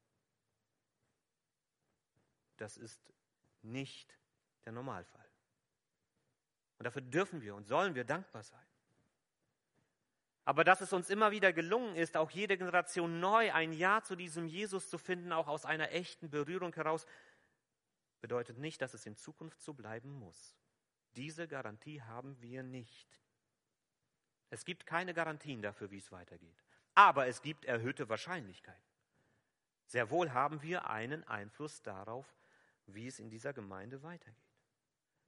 [2.57, 3.01] Das ist
[3.63, 4.19] nicht
[4.65, 5.27] der Normalfall.
[6.77, 8.67] Und dafür dürfen wir und sollen wir dankbar sein.
[10.45, 14.15] Aber dass es uns immer wieder gelungen ist, auch jede Generation neu ein Ja zu
[14.15, 17.07] diesem Jesus zu finden, auch aus einer echten Berührung heraus,
[18.21, 20.55] bedeutet nicht, dass es in Zukunft so bleiben muss.
[21.15, 23.22] Diese Garantie haben wir nicht.
[24.53, 26.63] Es gibt keine Garantien dafür, wie es weitergeht.
[26.93, 28.83] Aber es gibt erhöhte Wahrscheinlichkeiten.
[29.87, 32.27] Sehr wohl haben wir einen Einfluss darauf,
[32.85, 34.37] wie es in dieser Gemeinde weitergeht.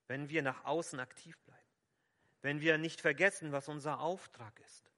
[0.07, 1.59] Wenn wir nach außen aktiv bleiben,
[2.43, 4.91] wenn wir nicht vergessen, was unser Auftrag ist,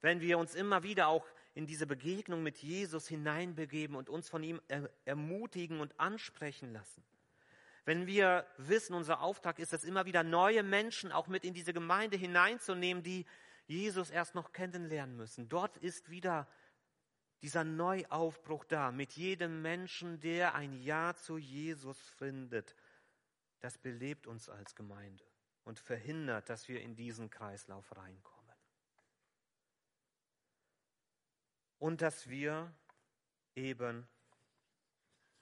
[0.00, 4.42] wenn wir uns immer wieder auch in diese Begegnung mit Jesus hineinbegeben und uns von
[4.42, 4.60] ihm
[5.04, 7.04] ermutigen und ansprechen lassen.
[7.84, 11.72] Wenn wir wissen, unser Auftrag ist es, immer wieder neue Menschen auch mit in diese
[11.72, 13.24] Gemeinde hineinzunehmen, die
[13.68, 15.48] Jesus erst noch kennenlernen müssen.
[15.48, 16.48] Dort ist wieder
[17.42, 22.74] dieser Neuaufbruch da mit jedem Menschen, der ein Ja zu Jesus findet.
[23.60, 25.24] Das belebt uns als Gemeinde
[25.64, 28.56] und verhindert, dass wir in diesen Kreislauf reinkommen.
[31.78, 32.74] Und dass wir
[33.54, 34.08] eben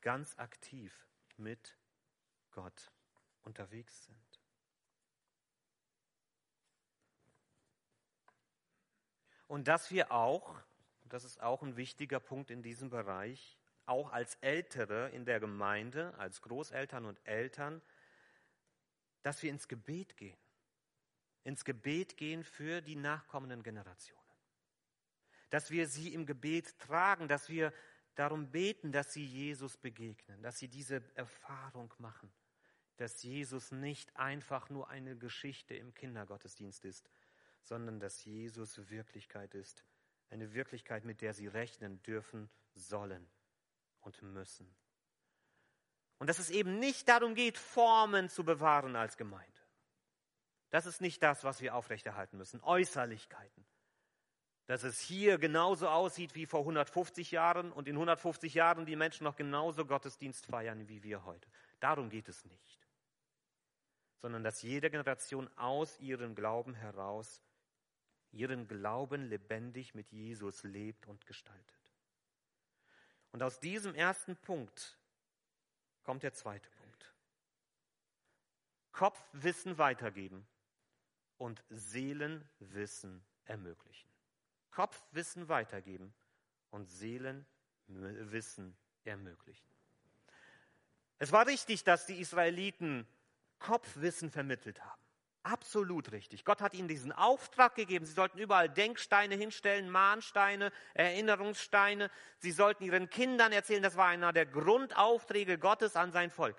[0.01, 1.79] ganz aktiv mit
[2.51, 2.91] Gott
[3.43, 4.36] unterwegs sind.
[9.47, 10.61] Und dass wir auch
[11.09, 16.15] das ist auch ein wichtiger Punkt in diesem Bereich, auch als Ältere in der Gemeinde,
[16.19, 17.81] als Großeltern und Eltern,
[19.23, 20.39] dass wir ins Gebet gehen.
[21.45, 24.21] ins Gebet gehen für die nachkommenden Generationen.
[25.51, 27.73] Dass wir sie im Gebet tragen, dass wir
[28.17, 32.33] darum beten, dass sie Jesus begegnen, dass sie diese Erfahrung machen,
[32.97, 37.09] dass Jesus nicht einfach nur eine Geschichte im Kindergottesdienst ist,
[37.67, 39.85] sondern dass Jesus Wirklichkeit ist,
[40.31, 43.29] eine Wirklichkeit, mit der sie rechnen dürfen, sollen
[44.01, 44.73] und müssen.
[46.19, 49.61] Und dass es eben nicht darum geht, Formen zu bewahren als Gemeinde.
[50.71, 52.63] Das ist nicht das, was wir aufrechterhalten müssen.
[52.63, 53.67] Äußerlichkeiten.
[54.67, 59.25] Dass es hier genauso aussieht wie vor 150 Jahren und in 150 Jahren die Menschen
[59.25, 61.49] noch genauso Gottesdienst feiern wie wir heute.
[61.81, 62.89] Darum geht es nicht.
[64.23, 67.43] Sondern dass jede Generation aus ihrem Glauben heraus
[68.37, 71.93] ihren Glauben lebendig mit Jesus lebt und gestaltet.
[73.33, 74.99] Und aus diesem ersten Punkt
[76.05, 77.15] kommt der zweite Punkt.
[78.93, 80.47] Kopfwissen weitergeben
[81.39, 84.09] und Seelenwissen ermöglichen.
[84.71, 86.15] Kopfwissen weitergeben
[86.71, 89.69] und Seelenwissen ermöglichen.
[91.19, 93.07] Es war richtig, dass die Israeliten
[93.59, 95.06] Kopfwissen vermittelt haben.
[95.47, 96.45] Absolut richtig.
[96.45, 98.05] Gott hat ihnen diesen Auftrag gegeben.
[98.05, 102.11] Sie sollten überall Denksteine hinstellen, Mahnsteine, Erinnerungssteine.
[102.39, 106.57] Sie sollten ihren Kindern erzählen, das war einer der Grundaufträge Gottes an sein Volk.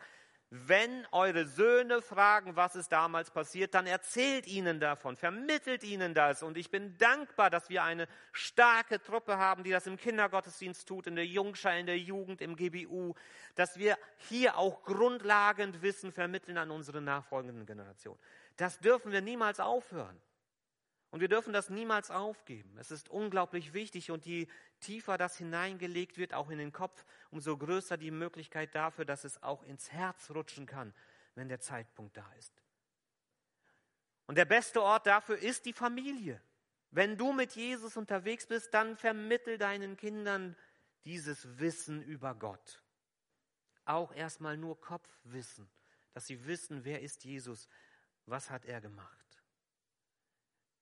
[0.49, 6.41] Wenn eure Söhne fragen, was ist damals passiert, dann erzählt ihnen davon, vermittelt ihnen das.
[6.41, 11.07] Und ich bin dankbar, dass wir eine starke Truppe haben, die das im Kindergottesdienst tut,
[11.07, 13.13] in der Jungschar, in der Jugend, im GBU,
[13.55, 13.97] dass wir
[14.29, 18.19] hier auch grundlegend Wissen vermitteln an unsere nachfolgenden Generationen.
[18.57, 20.19] Das dürfen wir niemals aufhören.
[21.09, 22.77] Und wir dürfen das niemals aufgeben.
[22.77, 24.47] Es ist unglaublich wichtig und je
[24.81, 29.41] tiefer das hineingelegt wird, auch in den Kopf, umso größer die Möglichkeit dafür, dass es
[29.41, 30.93] auch ins Herz rutschen kann,
[31.35, 32.61] wenn der Zeitpunkt da ist.
[34.25, 36.41] Und der beste Ort dafür ist die Familie.
[36.91, 40.57] Wenn du mit Jesus unterwegs bist, dann vermittel deinen Kindern
[41.05, 42.81] dieses Wissen über Gott.
[43.85, 45.69] Auch erstmal nur Kopfwissen,
[46.13, 47.69] dass sie wissen, wer ist Jesus,
[48.27, 49.17] was hat er gemacht.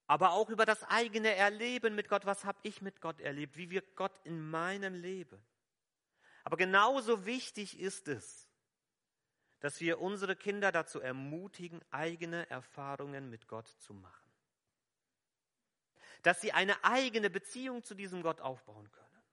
[0.08, 3.72] Aber auch über das eigene Erleben mit Gott, was habe ich mit Gott erlebt, wie
[3.72, 5.44] wirkt Gott in meinem Leben.
[6.44, 8.48] Aber genauso wichtig ist es,
[9.60, 14.30] dass wir unsere Kinder dazu ermutigen, eigene Erfahrungen mit Gott zu machen.
[16.22, 19.24] Dass sie eine eigene Beziehung zu diesem Gott aufbauen können.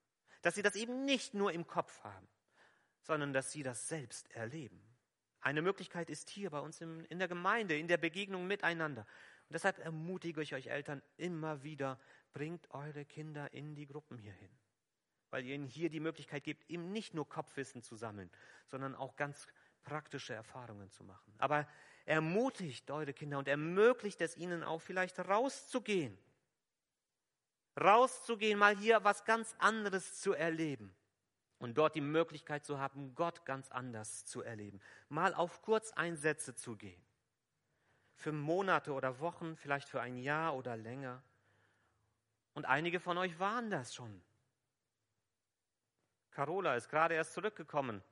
[0.40, 2.28] Dass sie das eben nicht nur im Kopf haben,
[3.02, 4.91] sondern dass sie das selbst erleben.
[5.42, 9.02] Eine Möglichkeit ist hier bei uns in der Gemeinde, in der Begegnung miteinander.
[9.48, 11.98] Und deshalb ermutige ich euch Eltern immer wieder,
[12.32, 14.56] bringt eure Kinder in die Gruppen hierhin.
[15.30, 18.30] Weil ihr ihnen hier die Möglichkeit gebt, eben nicht nur Kopfwissen zu sammeln,
[18.68, 19.48] sondern auch ganz
[19.82, 21.34] praktische Erfahrungen zu machen.
[21.38, 21.66] Aber
[22.04, 26.16] ermutigt eure Kinder und ermöglicht es ihnen auch vielleicht rauszugehen.
[27.80, 30.94] Rauszugehen, mal hier was ganz anderes zu erleben
[31.62, 34.80] und dort die Möglichkeit zu haben, Gott ganz anders zu erleben.
[35.08, 37.00] Mal auf Kurzeinsätze zu gehen.
[38.16, 41.22] Für Monate oder Wochen, vielleicht für ein Jahr oder länger.
[42.54, 44.22] Und einige von euch waren das schon.
[46.32, 48.02] Carola ist gerade erst zurückgekommen.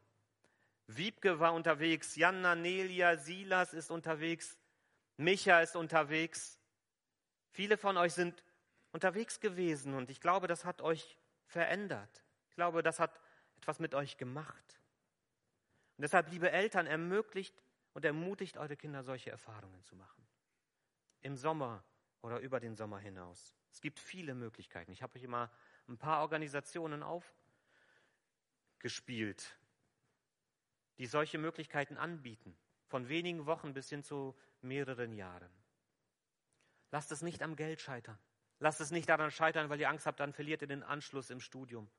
[0.86, 4.58] Wiebke war unterwegs, Janna, Nelia, Silas ist unterwegs,
[5.16, 6.60] Micha ist unterwegs.
[7.50, 8.44] Viele von euch sind
[8.92, 12.22] unterwegs gewesen und ich glaube, das hat euch verändert.
[12.48, 13.20] Ich glaube, das hat
[13.60, 14.80] etwas mit euch gemacht.
[15.96, 17.54] Und deshalb, liebe Eltern, ermöglicht
[17.92, 20.26] und ermutigt eure Kinder, solche Erfahrungen zu machen.
[21.20, 21.84] Im Sommer
[22.22, 23.54] oder über den Sommer hinaus.
[23.70, 24.92] Es gibt viele Möglichkeiten.
[24.92, 25.50] Ich habe euch immer
[25.88, 27.02] ein paar Organisationen
[28.78, 29.58] aufgespielt,
[30.96, 32.56] die solche Möglichkeiten anbieten.
[32.86, 35.52] Von wenigen Wochen bis hin zu mehreren Jahren.
[36.90, 38.18] Lasst es nicht am Geld scheitern.
[38.58, 41.40] Lasst es nicht daran scheitern, weil ihr Angst habt, dann verliert ihr den Anschluss im
[41.40, 41.90] Studium.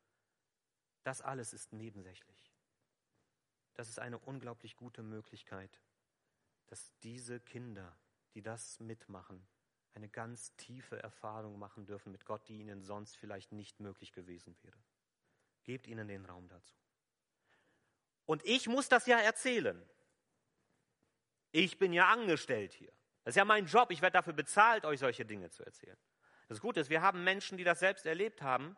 [1.04, 2.52] Das alles ist nebensächlich.
[3.74, 5.82] Das ist eine unglaublich gute Möglichkeit,
[6.68, 7.98] dass diese Kinder,
[8.34, 9.46] die das mitmachen,
[9.94, 14.56] eine ganz tiefe Erfahrung machen dürfen mit Gott, die ihnen sonst vielleicht nicht möglich gewesen
[14.62, 14.78] wäre.
[15.64, 16.76] Gebt ihnen den Raum dazu.
[18.26, 19.84] Und ich muss das ja erzählen.
[21.52, 22.92] Ich bin ja angestellt hier.
[23.24, 23.92] Das ist ja mein Job.
[23.92, 25.98] Ich werde dafür bezahlt, euch solche Dinge zu erzählen.
[26.48, 28.78] Das Gute ist, wir haben Menschen, die das selbst erlebt haben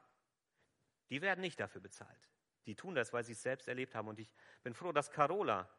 [1.09, 2.29] die werden nicht dafür bezahlt.
[2.65, 4.07] Die tun das, weil sie es selbst erlebt haben.
[4.07, 5.69] Und ich bin froh, dass Carola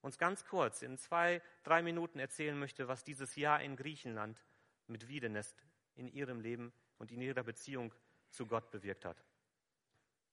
[0.00, 4.44] uns ganz kurz in zwei, drei Minuten erzählen möchte, was dieses Jahr in Griechenland
[4.86, 7.92] mit Wiedenest in ihrem Leben und in ihrer Beziehung
[8.30, 9.22] zu Gott bewirkt hat.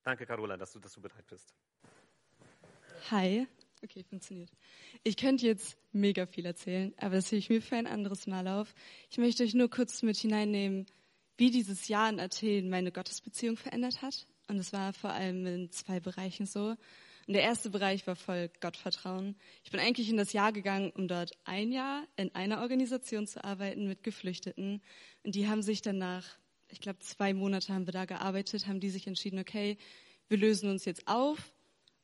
[0.03, 1.53] Danke, Carola, dass du dazu bereit bist.
[3.11, 3.47] Hi,
[3.81, 4.51] Okay, funktioniert.
[5.03, 8.47] Ich könnte jetzt mega viel erzählen, aber das hebe ich mir für ein anderes Mal
[8.47, 8.73] auf.
[9.09, 10.85] Ich möchte euch nur kurz mit hineinnehmen,
[11.39, 14.27] wie dieses Jahr in Athen meine Gottesbeziehung verändert hat.
[14.47, 16.75] Und es war vor allem in zwei Bereichen so.
[17.27, 19.35] Und der erste Bereich war voll Gottvertrauen.
[19.63, 23.43] Ich bin eigentlich in das Jahr gegangen, um dort ein Jahr in einer Organisation zu
[23.43, 24.81] arbeiten mit Geflüchteten.
[25.23, 26.25] Und die haben sich danach,
[26.69, 29.77] ich glaube zwei Monate haben wir da gearbeitet, haben die sich entschieden, okay,
[30.27, 31.53] wir lösen uns jetzt auf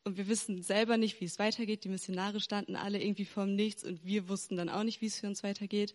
[0.03, 1.83] und wir wissen selber nicht, wie es weitergeht.
[1.83, 5.19] Die Missionare standen alle irgendwie vorm Nichts und wir wussten dann auch nicht, wie es
[5.19, 5.93] für uns weitergeht.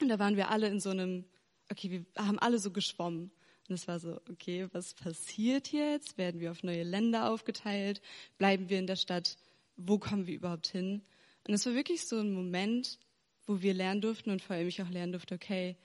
[0.00, 1.24] Und da waren wir alle in so einem,
[1.70, 3.30] okay, wir haben alle so geschwommen.
[3.68, 6.18] Und es war so, okay, was passiert jetzt?
[6.18, 8.00] Werden wir auf neue Länder aufgeteilt?
[8.38, 9.36] Bleiben wir in der Stadt?
[9.76, 11.02] Wo kommen wir überhaupt hin?
[11.46, 12.98] Und es war wirklich so ein Moment,
[13.46, 15.76] wo wir lernen durften und vor allem ich auch lernen durfte, okay,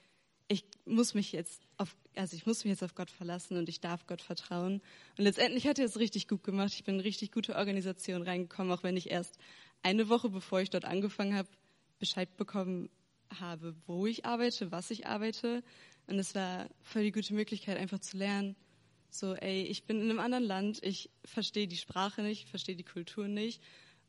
[0.47, 3.79] ich muss mich jetzt auf, also ich muss mich jetzt auf Gott verlassen und ich
[3.79, 4.81] darf Gott vertrauen.
[5.17, 6.73] Und letztendlich hat er es richtig gut gemacht.
[6.73, 9.37] Ich bin in richtig gute Organisation reingekommen, auch wenn ich erst
[9.81, 11.47] eine Woche bevor ich dort angefangen habe,
[11.99, 12.89] Bescheid bekommen
[13.39, 15.63] habe, wo ich arbeite, was ich arbeite.
[16.07, 18.55] Und es war voll die gute Möglichkeit, einfach zu lernen.
[19.09, 22.83] So, ey, ich bin in einem anderen Land, ich verstehe die Sprache nicht, verstehe die
[22.83, 23.61] Kultur nicht.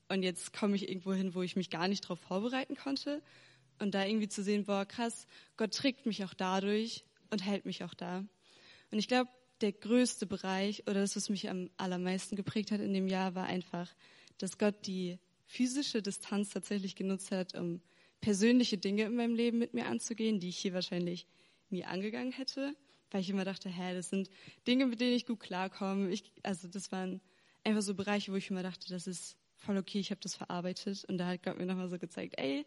[0.08, 3.22] Und jetzt komme ich irgendwo hin, wo ich mich gar nicht darauf vorbereiten konnte.
[3.78, 7.82] Und da irgendwie zu sehen, boah, krass, Gott trägt mich auch dadurch und hält mich
[7.82, 8.24] auch da.
[8.90, 9.30] Und ich glaube,
[9.60, 13.46] der größte Bereich oder das, was mich am allermeisten geprägt hat in dem Jahr, war
[13.46, 13.88] einfach,
[14.38, 17.80] dass Gott die physische Distanz tatsächlich genutzt hat, um
[18.22, 21.26] persönliche Dinge in meinem Leben mit mir anzugehen, die ich hier wahrscheinlich
[21.68, 22.74] nie angegangen hätte,
[23.10, 24.30] weil ich immer dachte, hä, das sind
[24.66, 26.08] Dinge, mit denen ich gut klarkomme.
[26.08, 27.20] Ich, also das waren
[27.64, 31.04] einfach so Bereiche, wo ich immer dachte, das ist voll okay, ich habe das verarbeitet.
[31.04, 32.64] Und da hat Gott mir nochmal so gezeigt, ey,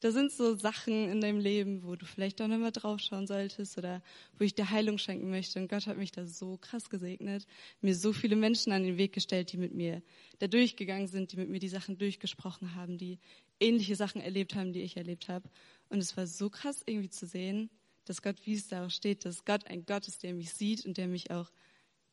[0.00, 4.02] da sind so Sachen in deinem Leben, wo du vielleicht auch nochmal draufschauen solltest oder
[4.38, 5.58] wo ich dir Heilung schenken möchte.
[5.58, 7.46] Und Gott hat mich da so krass gesegnet,
[7.80, 10.02] mir so viele Menschen an den Weg gestellt, die mit mir
[10.38, 13.18] da durchgegangen sind, die mit mir die Sachen durchgesprochen haben, die
[13.60, 15.48] ähnliche Sachen erlebt haben, die ich erlebt habe.
[15.88, 17.70] Und es war so krass irgendwie zu sehen,
[18.04, 20.96] dass Gott, wie es da steht, dass Gott ein Gott ist, der mich sieht und
[20.96, 21.50] der mich auch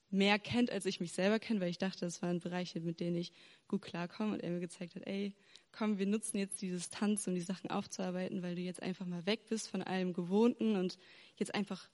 [0.09, 3.15] mehr kennt, als ich mich selber kenne, weil ich dachte, das waren Bereiche, mit denen
[3.15, 3.31] ich
[3.67, 5.33] gut klarkomme und er mir gezeigt hat, ey,
[5.71, 9.25] komm, wir nutzen jetzt die Distanz, um die Sachen aufzuarbeiten, weil du jetzt einfach mal
[9.25, 10.99] weg bist von allem Gewohnten und
[11.35, 11.89] jetzt einfach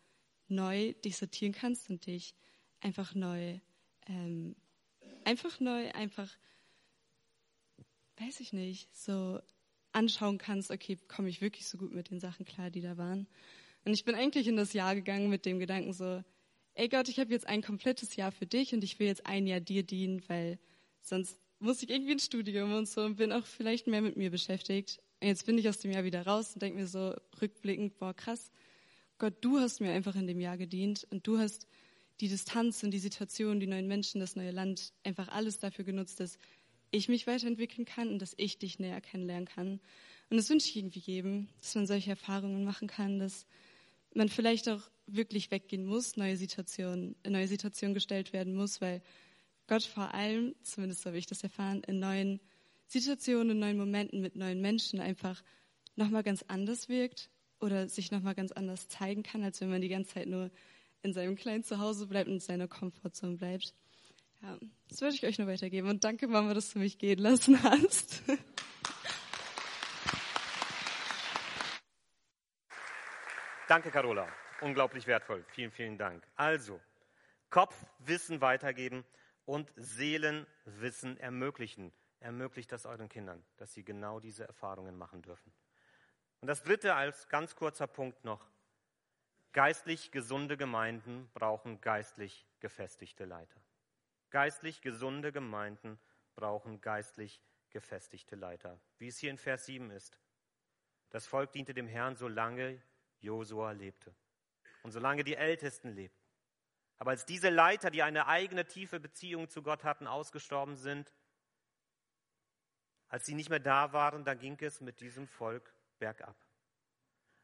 [0.49, 2.35] neu dich sortieren kannst und dich
[2.81, 3.59] einfach neu,
[4.07, 4.55] ähm,
[5.23, 6.29] einfach neu, einfach,
[8.19, 9.39] weiß ich nicht, so
[9.91, 13.27] anschauen kannst, okay, komme ich wirklich so gut mit den Sachen klar, die da waren.
[13.85, 16.23] Und ich bin eigentlich in das Jahr gegangen mit dem Gedanken so,
[16.75, 19.47] ey Gott, ich habe jetzt ein komplettes Jahr für dich und ich will jetzt ein
[19.47, 20.59] Jahr dir dienen, weil
[21.01, 24.29] sonst muss ich irgendwie ins Studium und so und bin auch vielleicht mehr mit mir
[24.29, 25.01] beschäftigt.
[25.21, 28.13] Und jetzt bin ich aus dem Jahr wieder raus und denke mir so rückblickend, boah,
[28.13, 28.51] krass,
[29.17, 31.67] Gott, du hast mir einfach in dem Jahr gedient und du hast
[32.21, 36.19] die Distanz und die Situation, die neuen Menschen, das neue Land, einfach alles dafür genutzt,
[36.19, 36.37] dass
[36.91, 39.79] ich mich weiterentwickeln kann und dass ich dich näher kennenlernen kann.
[40.29, 43.45] Und das wünsche ich irgendwie jedem, dass man solche Erfahrungen machen kann, dass
[44.13, 49.01] man vielleicht auch wirklich weggehen muss, neue Situationen, in neue Situationen gestellt werden muss, weil
[49.67, 52.39] Gott vor allem, zumindest so habe ich das erfahren, in neuen
[52.87, 55.43] Situationen, in neuen Momenten mit neuen Menschen einfach
[55.95, 59.89] nochmal ganz anders wirkt oder sich nochmal ganz anders zeigen kann, als wenn man die
[59.89, 60.49] ganze Zeit nur
[61.03, 63.75] in seinem kleinen Zuhause bleibt und in seiner Komfortzone bleibt.
[64.41, 65.89] Ja, das würde ich euch nur weitergeben.
[65.89, 68.23] Und danke, Mama, dass du mich gehen lassen hast.
[73.67, 74.27] Danke, Carola.
[74.61, 75.45] Unglaublich wertvoll.
[75.49, 76.25] Vielen, vielen Dank.
[76.35, 76.79] Also,
[77.49, 79.05] Kopfwissen weitergeben
[79.45, 81.91] und Seelenwissen ermöglichen.
[82.19, 85.53] Ermöglicht das euren Kindern, dass sie genau diese Erfahrungen machen dürfen.
[86.41, 88.49] Und das Dritte als ganz kurzer Punkt noch.
[89.53, 93.59] Geistlich gesunde Gemeinden brauchen geistlich gefestigte Leiter.
[94.29, 95.99] Geistlich gesunde Gemeinden
[96.35, 98.79] brauchen geistlich gefestigte Leiter.
[98.97, 100.19] Wie es hier in Vers 7 ist.
[101.09, 102.81] Das Volk diente dem Herrn, solange
[103.19, 104.15] Josua lebte
[104.83, 106.19] und solange die Ältesten lebten.
[106.97, 111.13] Aber als diese Leiter, die eine eigene tiefe Beziehung zu Gott hatten, ausgestorben sind,
[113.07, 116.35] als sie nicht mehr da waren, dann ging es mit diesem Volk bergab.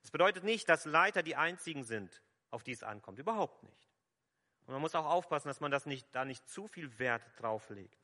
[0.01, 2.21] Das bedeutet nicht, dass Leiter die einzigen sind,
[2.51, 3.17] auf die es ankommt.
[3.17, 3.84] Überhaupt nicht.
[4.65, 7.69] Und man muss auch aufpassen, dass man das nicht, da nicht zu viel Wert drauf
[7.69, 7.99] legt.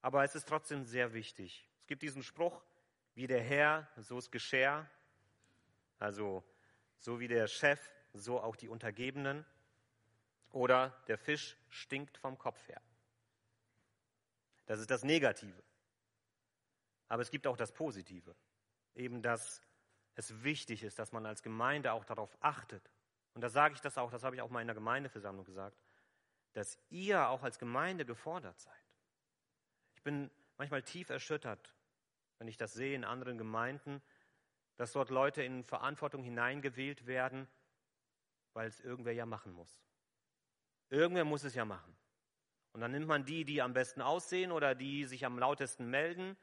[0.00, 1.68] Aber es ist trotzdem sehr wichtig.
[1.80, 2.62] Es gibt diesen Spruch,
[3.14, 4.90] wie der Herr, so ist Geschär.
[5.98, 6.42] Also,
[6.98, 7.80] so wie der Chef,
[8.12, 9.46] so auch die Untergebenen.
[10.50, 12.82] Oder der Fisch stinkt vom Kopf her.
[14.66, 15.62] Das ist das Negative.
[17.08, 18.34] Aber es gibt auch das Positive.
[18.94, 19.62] Eben, dass
[20.14, 22.90] es wichtig ist, dass man als Gemeinde auch darauf achtet.
[23.34, 25.80] Und da sage ich das auch, das habe ich auch mal in der Gemeindeversammlung gesagt,
[26.52, 28.74] dass ihr auch als Gemeinde gefordert seid.
[29.94, 31.74] Ich bin manchmal tief erschüttert,
[32.38, 34.02] wenn ich das sehe in anderen Gemeinden,
[34.76, 37.48] dass dort Leute in Verantwortung hineingewählt werden,
[38.52, 39.80] weil es irgendwer ja machen muss.
[40.90, 41.96] Irgendwer muss es ja machen.
[42.72, 46.36] Und dann nimmt man die, die am besten aussehen oder die sich am lautesten melden.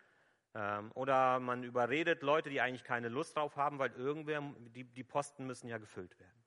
[0.54, 5.04] Ähm, oder man überredet Leute, die eigentlich keine Lust drauf haben, weil irgendwer, die, die
[5.04, 6.39] Posten müssen ja gefüllt werden.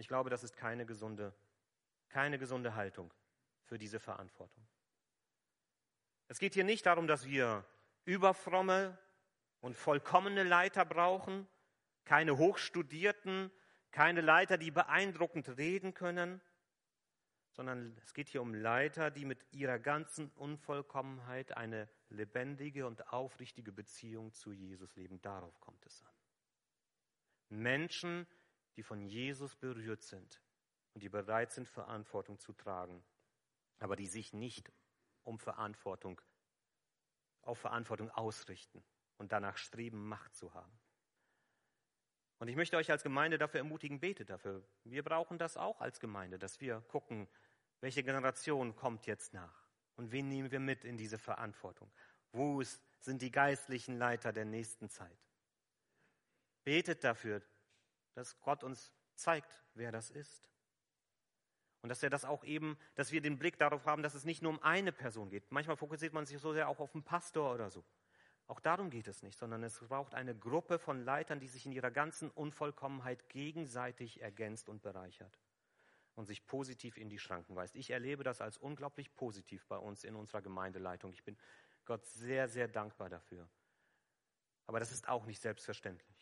[0.00, 1.34] Und ich glaube, das ist keine gesunde,
[2.08, 3.12] keine gesunde Haltung
[3.64, 4.66] für diese Verantwortung.
[6.26, 7.66] Es geht hier nicht darum, dass wir
[8.06, 8.96] überfromme
[9.60, 11.46] und vollkommene Leiter brauchen,
[12.06, 13.50] keine Hochstudierten,
[13.90, 16.40] keine Leiter, die beeindruckend reden können,
[17.50, 23.70] sondern es geht hier um Leiter, die mit ihrer ganzen Unvollkommenheit eine lebendige und aufrichtige
[23.70, 25.20] Beziehung zu Jesus leben.
[25.20, 26.14] Darauf kommt es an.
[27.50, 28.26] Menschen,
[28.76, 30.40] die von Jesus berührt sind
[30.94, 33.04] und die bereit sind, Verantwortung zu tragen,
[33.78, 34.72] aber die sich nicht
[35.24, 36.20] um Verantwortung,
[37.42, 38.84] auf Verantwortung ausrichten
[39.18, 40.78] und danach streben, Macht zu haben.
[42.38, 44.66] Und ich möchte euch als Gemeinde dafür ermutigen, betet dafür.
[44.84, 47.28] Wir brauchen das auch als Gemeinde, dass wir gucken,
[47.80, 51.90] welche Generation kommt jetzt nach und wen nehmen wir mit in diese Verantwortung.
[52.32, 52.62] Wo
[53.00, 55.18] sind die geistlichen Leiter der nächsten Zeit?
[56.64, 57.42] Betet dafür,
[58.14, 60.48] dass Gott uns zeigt, wer das ist.
[61.82, 64.42] Und dass er das auch eben, dass wir den Blick darauf haben, dass es nicht
[64.42, 65.50] nur um eine Person geht.
[65.50, 67.84] Manchmal fokussiert man sich so sehr auch auf einen Pastor oder so.
[68.46, 71.72] Auch darum geht es nicht, sondern es braucht eine Gruppe von Leitern, die sich in
[71.72, 75.38] ihrer ganzen Unvollkommenheit gegenseitig ergänzt und bereichert
[76.16, 77.76] und sich positiv in die Schranken weist.
[77.76, 81.12] Ich erlebe das als unglaublich positiv bei uns in unserer Gemeindeleitung.
[81.12, 81.38] Ich bin
[81.84, 83.48] Gott sehr, sehr dankbar dafür.
[84.66, 86.19] Aber das ist auch nicht selbstverständlich.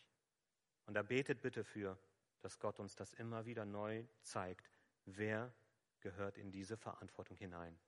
[0.88, 1.98] Und da betet bitte für,
[2.40, 4.72] dass Gott uns das immer wieder neu zeigt,
[5.04, 5.52] wer
[6.00, 7.78] gehört in diese Verantwortung hinein.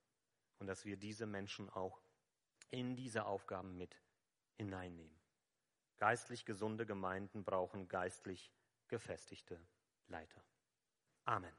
[0.59, 2.03] Und dass wir diese Menschen auch
[2.68, 3.98] in diese Aufgaben mit
[4.59, 5.18] hineinnehmen.
[5.96, 8.53] Geistlich gesunde Gemeinden brauchen geistlich
[8.88, 9.59] gefestigte
[10.09, 10.44] Leiter.
[11.24, 11.55] Amen.